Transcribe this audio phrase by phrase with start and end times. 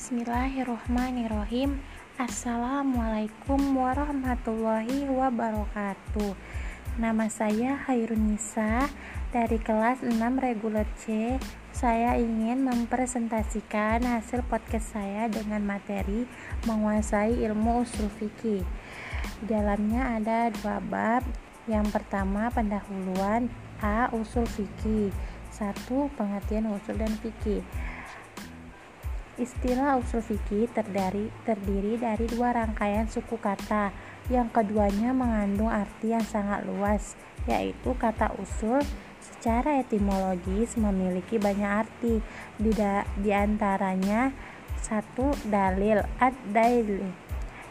[0.00, 1.76] Bismillahirrohmanirrohim
[2.16, 6.32] Assalamualaikum warahmatullahi wabarakatuh.
[6.96, 8.88] Nama saya Hairun Nisa
[9.28, 11.36] Dari kelas 6 reguler C.
[11.76, 16.24] Saya ingin mempresentasikan hasil podcast saya dengan materi
[16.64, 18.64] Menguasai ilmu usul fikih.
[19.44, 21.28] Dalamnya ada dua bab.
[21.68, 23.52] Yang pertama pendahuluan
[23.84, 24.08] A.
[24.16, 25.12] Usul fikih.
[25.52, 27.60] Satu pengertian usul dan fikih
[29.40, 33.88] Istilah usul fikih terdiri, terdiri dari dua rangkaian suku kata.
[34.28, 37.16] Yang keduanya mengandung arti yang sangat luas,
[37.48, 38.84] yaitu kata usul
[39.18, 42.20] secara etimologis memiliki banyak arti.
[42.60, 42.70] Di,
[43.16, 44.28] di antaranya
[44.76, 47.08] satu dalil ad-dail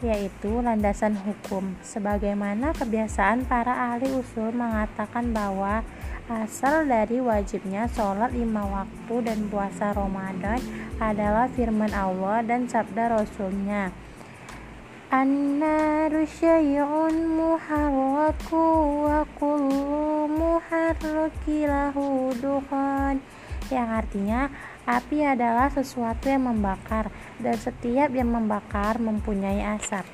[0.00, 1.76] yaitu landasan hukum.
[1.84, 5.84] Sebagaimana kebiasaan para ahli usul mengatakan bahwa
[6.30, 10.62] Asal dari wajibnya sholat lima waktu dan puasa Ramadan
[11.02, 13.90] adalah firman Allah dan sabda Rasulnya.
[15.10, 18.62] An-naru syai'un muharraku
[19.10, 19.90] wa kullu
[23.70, 24.50] yang artinya
[24.86, 27.10] api adalah sesuatu yang membakar
[27.42, 30.06] dan setiap yang membakar mempunyai asap.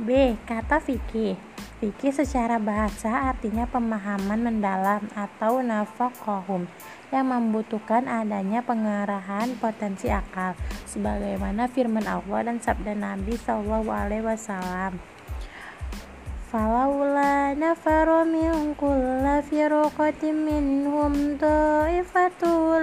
[0.00, 0.36] B.
[0.48, 1.51] Kata fikih
[1.82, 6.70] Fikih secara bahasa artinya pemahaman mendalam atau nafakohum
[7.10, 10.54] yang membutuhkan adanya pengarahan potensi akal
[10.86, 15.02] sebagaimana firman Allah dan sabda Nabi Shallallahu alaihi wasallam.
[16.54, 22.78] Falaula nafaru min kulli firqatin minhum ta'ifatu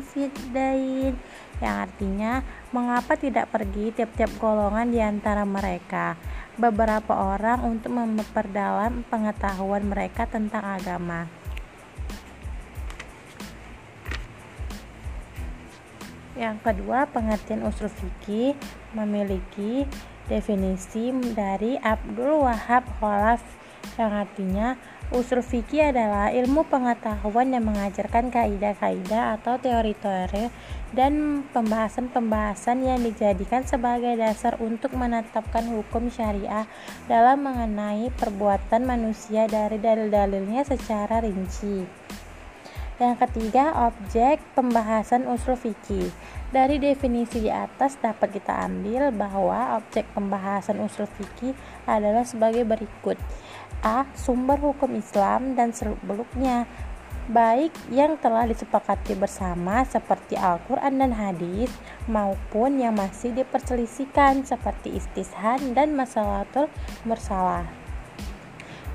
[0.00, 0.32] fid
[1.62, 6.18] yang artinya mengapa tidak pergi tiap-tiap golongan di antara mereka
[6.62, 11.26] beberapa orang untuk memperdalam pengetahuan mereka tentang agama.
[16.38, 18.54] Yang kedua, pengertian usul fikih
[18.94, 19.90] memiliki
[20.30, 23.42] definisi dari Abdul Wahab Khalaf
[24.00, 24.80] yang artinya
[25.12, 30.48] usul fikih adalah ilmu pengetahuan yang mengajarkan kaidah-kaidah atau teori-teori
[30.96, 36.64] dan pembahasan-pembahasan yang dijadikan sebagai dasar untuk menetapkan hukum syariah
[37.04, 41.84] dalam mengenai perbuatan manusia dari dalil-dalilnya secara rinci.
[43.02, 46.12] Yang ketiga, objek pembahasan usul fikih.
[46.52, 51.56] Dari definisi di atas dapat kita ambil bahwa objek pembahasan usul fikih
[51.88, 53.16] adalah sebagai berikut.
[53.82, 54.06] A.
[54.14, 56.70] Sumber hukum Islam dan seluk-beluknya
[57.30, 61.70] baik yang telah disepakati bersama seperti Al-Quran dan hadis
[62.10, 66.66] maupun yang masih diperselisihkan seperti istishan dan masalatul
[67.06, 67.66] mursalah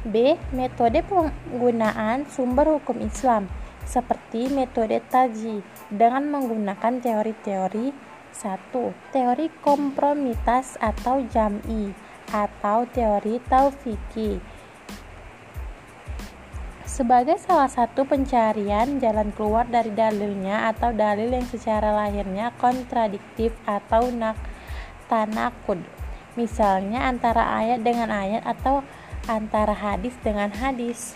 [0.07, 0.39] B.
[0.55, 3.51] Metode penggunaan sumber hukum Islam
[3.87, 7.91] seperti metode taji dengan menggunakan teori-teori
[8.35, 9.15] 1.
[9.15, 11.95] Teori kompromitas atau jam'i
[12.27, 14.56] atau teori taufiki
[16.97, 24.09] sebagai salah satu pencarian jalan keluar dari dalilnya atau dalil yang secara lahirnya kontradiktif atau
[24.09, 24.33] nak
[25.05, 25.77] tanakud
[26.33, 28.81] misalnya antara ayat dengan ayat atau
[29.29, 31.13] antara hadis dengan hadis.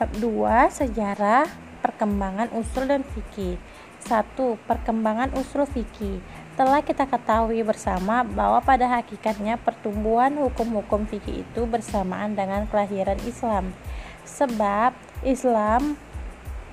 [0.00, 1.44] Bab 2 Sejarah
[1.84, 3.60] Perkembangan Usul dan Fikih.
[4.00, 4.32] 1.
[4.64, 6.24] Perkembangan Usul Fikih
[6.54, 13.74] telah kita ketahui bersama bahwa pada hakikatnya pertumbuhan hukum-hukum fikih itu bersamaan dengan kelahiran Islam.
[14.22, 14.94] Sebab
[15.26, 15.98] Islam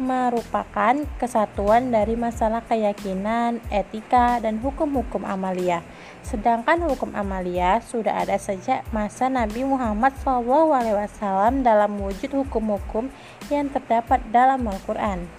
[0.02, 5.86] merupakan kesatuan dari masalah keyakinan, etika, dan hukum-hukum amalia.
[6.26, 13.14] Sedangkan hukum amalia sudah ada sejak masa Nabi Muhammad SAW dalam wujud hukum-hukum
[13.54, 15.30] yang terdapat dalam Al-Quran.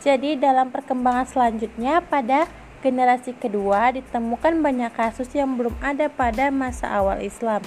[0.00, 2.48] Jadi dalam perkembangan selanjutnya pada
[2.80, 7.60] generasi kedua ditemukan banyak kasus yang belum ada pada masa awal Islam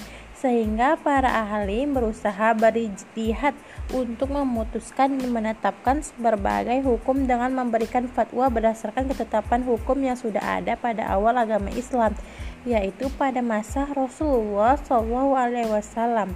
[0.44, 3.56] sehingga para ahli berusaha berijtihad
[3.96, 10.76] untuk memutuskan dan menetapkan berbagai hukum dengan memberikan fatwa berdasarkan ketetapan hukum yang sudah ada
[10.76, 12.12] pada awal agama Islam
[12.68, 16.28] yaitu pada masa Rasulullah SAW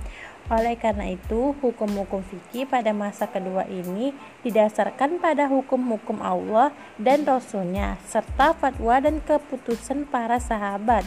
[0.48, 8.00] oleh karena itu, hukum-hukum fikih pada masa kedua ini didasarkan pada hukum-hukum Allah dan Rasulnya,
[8.08, 11.04] serta fatwa dan keputusan para sahabat.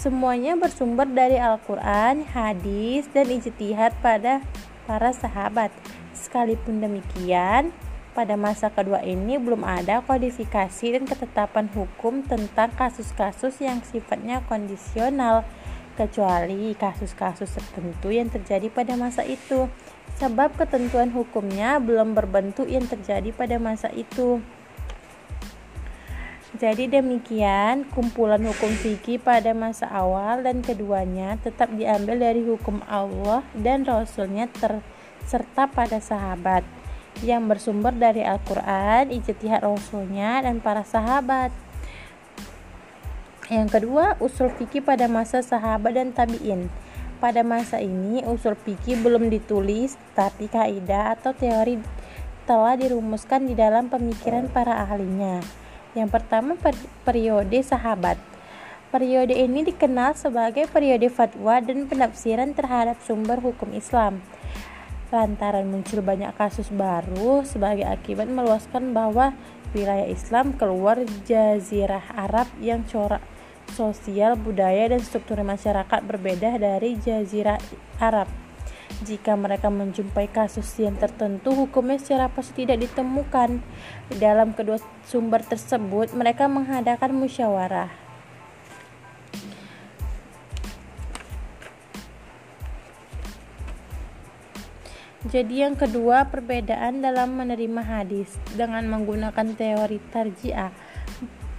[0.00, 4.40] Semuanya bersumber dari Al-Quran, hadis, dan ijtihad pada
[4.88, 5.68] para sahabat.
[6.16, 7.68] Sekalipun demikian,
[8.16, 15.44] pada masa kedua ini belum ada kodifikasi dan ketetapan hukum tentang kasus-kasus yang sifatnya kondisional
[16.00, 19.68] kecuali kasus-kasus tertentu yang terjadi pada masa itu
[20.16, 24.40] sebab ketentuan hukumnya belum berbentuk yang terjadi pada masa itu
[26.50, 33.46] jadi demikian kumpulan hukum fikih pada masa awal dan keduanya tetap diambil dari hukum Allah
[33.54, 34.82] dan Rasulnya ter
[35.30, 36.66] serta pada sahabat
[37.22, 41.54] yang bersumber dari Al-Quran, ijtihad Rasulnya dan para sahabat.
[43.46, 46.66] Yang kedua, usul fikih pada masa sahabat dan tabi'in.
[47.22, 51.82] Pada masa ini, usul fikih belum ditulis, tapi kaidah atau teori
[52.48, 55.59] telah dirumuskan di dalam pemikiran para ahlinya.
[55.94, 56.54] Yang pertama,
[57.02, 58.20] periode sahabat.
[58.90, 64.18] Periode ini dikenal sebagai periode fatwa dan penafsiran terhadap sumber hukum Islam.
[65.10, 69.34] Lantaran muncul banyak kasus baru sebagai akibat meluaskan bahwa
[69.74, 73.22] wilayah Islam keluar jazirah Arab yang corak
[73.70, 77.62] sosial, budaya, dan struktur masyarakat berbeda dari jazirah
[78.02, 78.26] Arab.
[79.00, 83.64] Jika mereka menjumpai kasus yang tertentu, hukumnya secara pasti tidak ditemukan.
[84.20, 84.76] Dalam kedua
[85.08, 87.88] sumber tersebut, mereka mengadakan musyawarah.
[95.32, 100.72] Jadi yang kedua, perbedaan dalam menerima hadis dengan menggunakan teori tarjiah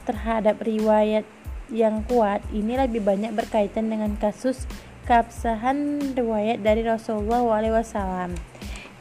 [0.05, 1.25] terhadap riwayat
[1.71, 4.67] yang kuat ini lebih banyak berkaitan dengan kasus
[5.05, 7.41] keabsahan riwayat dari Rasulullah
[7.81, 8.33] SAW.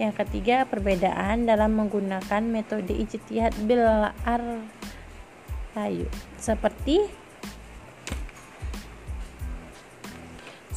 [0.00, 3.84] Yang ketiga, perbedaan dalam menggunakan metode ijtihad bil
[4.24, 4.42] ar
[6.40, 7.20] seperti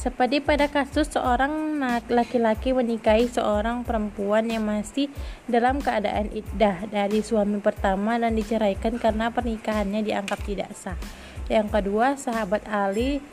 [0.04, 1.80] Seperti pada kasus seorang
[2.12, 5.08] laki-laki menikahi seorang perempuan yang masih
[5.48, 11.00] dalam keadaan iddah dari suami pertama dan diceraikan karena pernikahannya dianggap tidak sah.
[11.48, 13.24] Yang kedua, sahabat Ali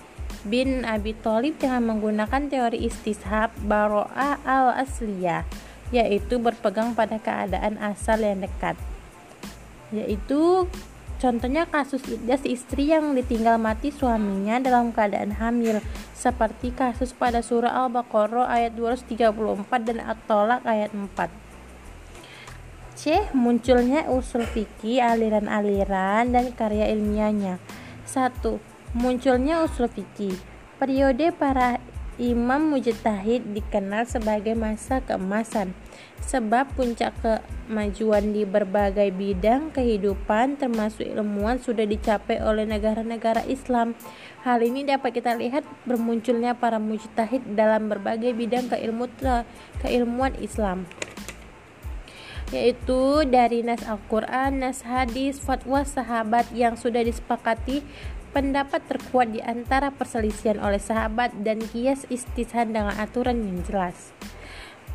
[0.47, 5.45] bin Abi Thalib dengan menggunakan teori istishab baro'ah al-asliyah
[5.91, 8.79] yaitu berpegang pada keadaan asal yang dekat
[9.91, 10.65] yaitu
[11.19, 15.83] contohnya kasus iddah istri yang ditinggal mati suaminya dalam keadaan hamil
[16.15, 21.51] seperti kasus pada surah Al-Baqarah ayat 234 dan At-Tolak ayat 4
[23.01, 23.33] C.
[23.33, 27.57] Munculnya usul fikih, aliran-aliran, dan karya ilmiahnya
[28.05, 28.70] 1.
[28.91, 30.35] Munculnya usul fikih.
[30.75, 31.79] Periode para
[32.19, 35.71] imam mujtahid dikenal sebagai masa keemasan
[36.19, 43.95] sebab puncak kemajuan di berbagai bidang kehidupan termasuk ilmuwan sudah dicapai oleh negara-negara Islam.
[44.43, 49.07] Hal ini dapat kita lihat bermunculnya para mujtahid dalam berbagai bidang keilmu
[49.79, 50.83] keilmuan Islam
[52.51, 57.79] yaitu dari nas Al-Quran, nas hadis, fatwa sahabat yang sudah disepakati
[58.31, 64.15] pendapat terkuat di antara perselisihan oleh sahabat dan kias istisan dengan aturan yang jelas.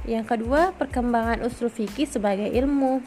[0.09, 3.05] Yang kedua, perkembangan usul fikih sebagai ilmu.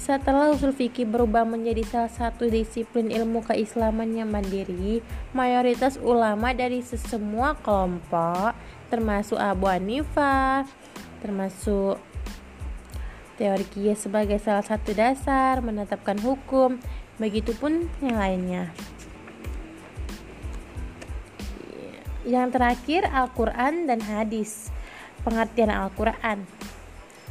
[0.00, 5.04] Setelah usul fikih berubah menjadi salah satu disiplin ilmu keislaman yang mandiri,
[5.36, 8.56] mayoritas ulama dari sesemua kelompok,
[8.88, 10.64] termasuk Abu Hanifah,
[11.20, 12.00] termasuk
[13.40, 16.76] Teori kias sebagai salah satu dasar menetapkan hukum,
[17.16, 18.68] begitupun yang lainnya.
[22.24, 24.68] Yang terakhir, Al-Quran dan hadis.
[25.24, 26.44] Pengertian Al-Quran.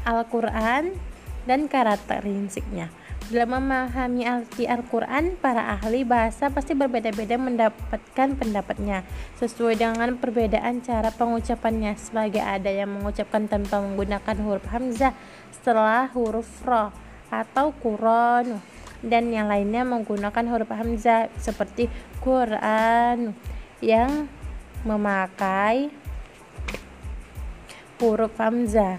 [0.05, 0.98] Al-Quran
[1.46, 2.89] dan karakteristiknya.
[3.29, 9.05] Dalam memahami arti Al-Quran, para ahli bahasa pasti berbeda-beda mendapatkan pendapatnya
[9.38, 11.93] sesuai dengan perbedaan cara pengucapannya.
[11.93, 15.13] Sebagai ada yang mengucapkan tanpa menggunakan huruf hamzah
[15.53, 16.89] setelah huruf ro
[17.29, 18.58] atau Quran
[19.05, 21.86] dan yang lainnya menggunakan huruf hamzah seperti
[22.25, 23.38] Quran
[23.86, 24.25] yang
[24.88, 25.91] memakai
[28.00, 28.95] huruf hamzah.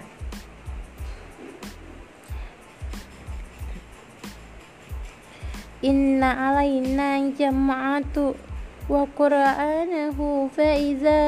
[5.81, 8.37] Inna alaina jama'atu
[8.85, 11.21] wa qur'anahu fa iza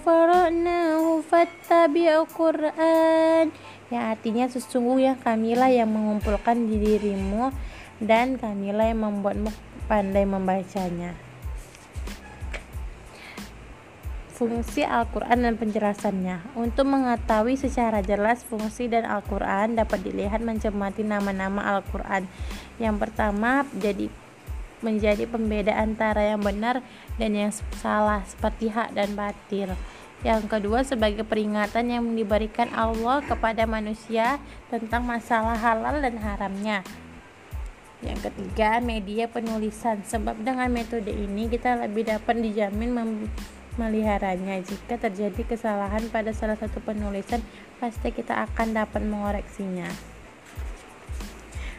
[0.00, 3.52] fara'nahu fattabi' qur'an.
[3.92, 7.52] Yang artinya sesungguhnya kamilah yang mengumpulkan di dirimu
[8.00, 9.52] dan kamilah yang membuatmu
[9.84, 11.27] pandai membacanya
[14.38, 16.54] fungsi Al-Quran dan penjelasannya.
[16.54, 22.30] Untuk mengetahui secara jelas fungsi dan Al-Quran dapat dilihat mencermati nama-nama Al-Quran.
[22.78, 24.06] Yang pertama jadi
[24.78, 26.86] menjadi pembeda antara yang benar
[27.18, 27.50] dan yang
[27.82, 29.74] salah seperti hak dan batil.
[30.22, 34.38] Yang kedua sebagai peringatan yang diberikan Allah kepada manusia
[34.70, 36.86] tentang masalah halal dan haramnya.
[37.98, 40.06] Yang ketiga, media penulisan.
[40.06, 43.26] Sebab dengan metode ini kita lebih dapat dijamin
[43.78, 44.60] meliharanya.
[44.60, 47.40] Jika terjadi kesalahan pada salah satu penulisan,
[47.78, 49.88] pasti kita akan dapat mengoreksinya.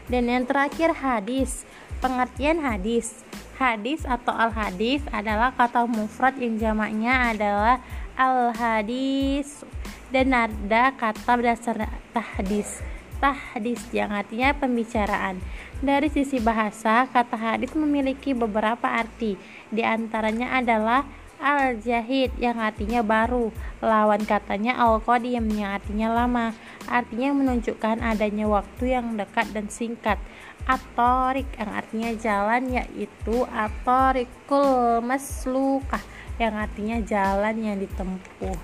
[0.09, 1.67] Dan yang terakhir hadis.
[1.99, 3.27] Pengertian hadis.
[3.59, 7.83] Hadis atau al-hadis adalah kata mufrad yang jamaknya adalah
[8.15, 9.67] al-hadis
[10.15, 12.79] dan ada kata dasar tahdis
[13.19, 15.43] tahdis yang artinya pembicaraan.
[15.79, 19.35] Dari sisi bahasa, kata hadis memiliki beberapa arti.
[19.69, 21.03] Di antaranya adalah
[21.39, 26.51] al-jahid yang artinya baru, lawan katanya al-qadim yang artinya lama,
[26.85, 30.19] artinya menunjukkan adanya waktu yang dekat dan singkat.
[30.67, 36.03] Atorik yang artinya jalan yaitu atorikul maslukah
[36.37, 38.59] yang artinya jalan yang ditempuh.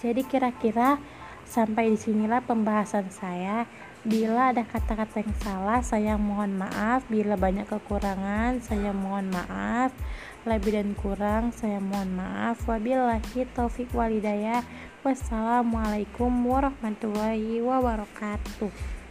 [0.00, 0.96] Jadi kira-kira
[1.52, 3.68] sampai di sinilah pembahasan saya.
[4.02, 7.04] Bila ada kata-kata yang salah, saya mohon maaf.
[7.12, 9.92] Bila banyak kekurangan, saya mohon maaf.
[10.48, 12.64] Lebih dan kurang, saya mohon maaf.
[12.64, 14.64] Wabillahi taufik walidayah.
[15.04, 19.01] Wassalamualaikum warahmatullahi wabarakatuh.